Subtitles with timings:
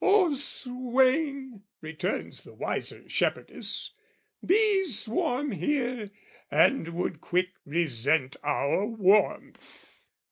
[0.03, 3.93] "Oh swain," returns the wiser shepherdess,
[4.43, 6.09] "Bees swarm here,
[6.49, 10.07] and would quick resent our warmth!"